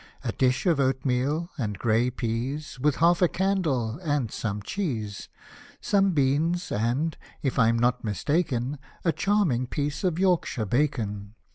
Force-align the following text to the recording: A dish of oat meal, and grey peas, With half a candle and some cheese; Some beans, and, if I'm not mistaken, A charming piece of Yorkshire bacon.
A 0.23 0.31
dish 0.31 0.65
of 0.65 0.79
oat 0.79 1.05
meal, 1.05 1.51
and 1.59 1.77
grey 1.77 2.09
peas, 2.09 2.79
With 2.79 2.95
half 2.95 3.21
a 3.21 3.27
candle 3.27 3.99
and 4.01 4.31
some 4.31 4.63
cheese; 4.63 5.29
Some 5.79 6.13
beans, 6.13 6.71
and, 6.71 7.15
if 7.43 7.59
I'm 7.59 7.77
not 7.77 8.03
mistaken, 8.03 8.79
A 9.05 9.11
charming 9.11 9.67
piece 9.67 10.03
of 10.03 10.17
Yorkshire 10.17 10.65
bacon. 10.65 11.35